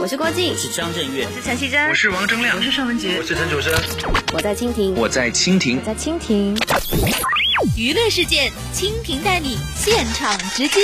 [0.00, 3.70] 我是郭靖，我是张震岳，我是陈绮贞，我是王铮亮，我是尚雯婕，我是陈楚生，
[4.32, 6.56] 我在蜻蜓，我在蜻蜓，我在蜻蜓。
[7.76, 10.80] 娱乐事件，蜻蜓带你现场直击。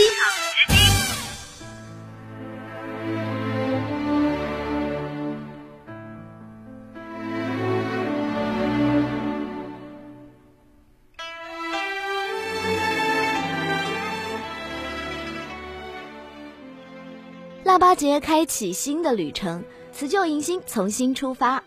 [17.81, 21.65] 八节开启新的旅程，辞旧迎新，从新出发。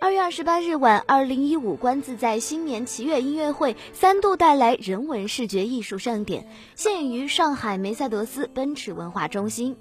[0.00, 9.76] 二月二十八日晚，二零一五观自在新年祈乐音乐会三度带来人文视觉艺术盛典，现于上海梅赛德斯奔驰文化中心。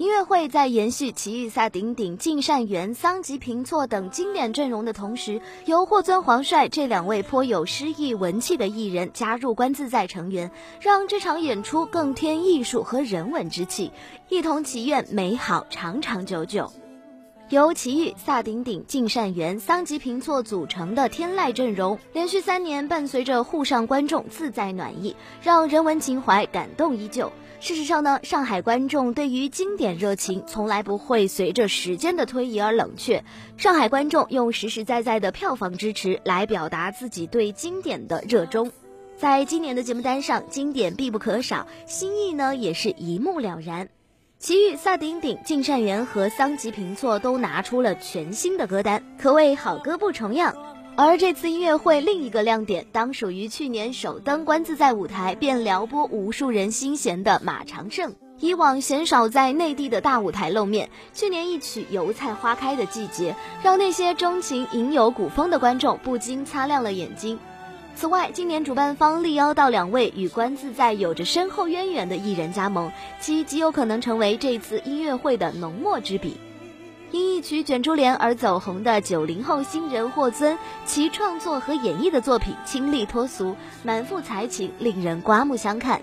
[0.00, 10.50] 音乐会在延续奇遇萨顶顶、敬善园、桑吉平措等经典阵容的同时，由霍尊、黄帅这两位颇有诗意文气的艺人加入观自在成员，
[10.80, 13.92] 让这场演出更添艺术和人文之气，
[14.30, 16.72] 一同祈愿美好长长久久。
[17.50, 27.30] 由奇遇、萨顶顶、敬善园、桑吉平措组成的天籁阵容，连续三年伴随着沪上观众自在暖意，让人文情怀感动依旧。
[27.60, 33.22] 事实上呢，上海观众对于经典热情从来不会随着时间的推移而冷却。
[33.58, 38.72] 上海观众用实实在在的票房支持来表达自己对经典的热衷。
[39.18, 43.90] 在今年的节目单上，经典必不可少，新意呢也是一目了然。
[44.38, 50.56] 奇遇、萨顶顶、敬善园和桑吉平措都拿出了全新的歌单，可谓好歌不重样。
[51.02, 58.14] 而这次音乐会另一个亮点，当属于去年首登观自在舞台便撩拨无数人心弦的马长胜。
[58.38, 63.32] 以往鲜少在内地的大舞台露面，去年一曲《油菜花开的季节》，
[63.64, 67.38] 让那些钟情吟游古风的观众不禁擦亮了眼睛。
[67.94, 76.36] 此外，今年主办方力邀到两位与观自在有着深厚渊源的艺人加盟，其极有可能成为这次音乐会的浓墨之笔。
[77.12, 86.00] 因一曲《卷珠帘》而走红的九零后新人霍尊，其创作和演绎的作品清丽脱俗，满腹才情，令人刮目相看。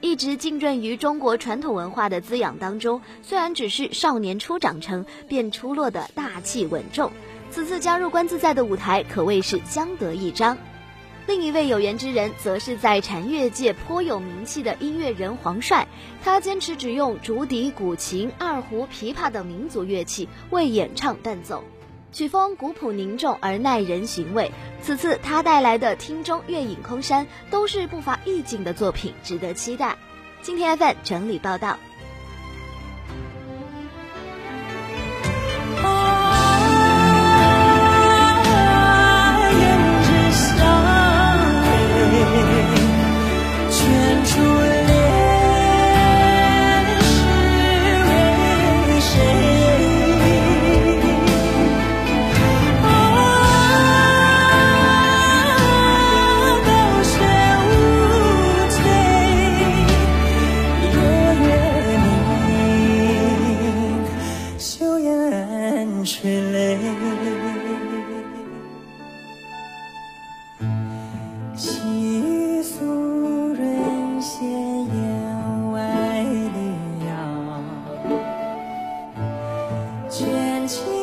[0.00, 7.10] 一直浸润于中国传统文化的滋养当中，虽然只是少年初长成，便出落的大气稳重。
[7.50, 10.56] 此次加入观自在的舞台，可谓是相得益彰。
[11.26, 15.86] 另一位有缘之人，则是在禅乐界颇有名气的音乐人黄帅。
[16.22, 21.64] 他坚持只用竹笛、古琴、二胡、琵琶等民族乐器为演唱伴奏，
[22.12, 24.50] 曲风古朴凝重而耐人寻味。
[24.82, 29.96] 此次他带来的《厅中月影空山》都是不乏意境的作品，值得期待。
[30.42, 31.78] 今天 FM 整理报道。
[80.14, 80.93] 见。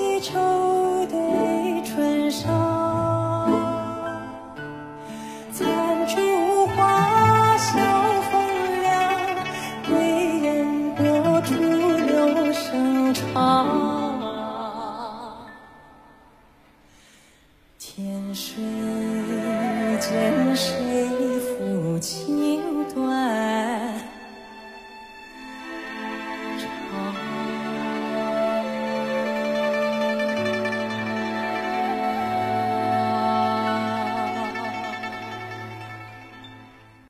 [22.94, 23.21] toi.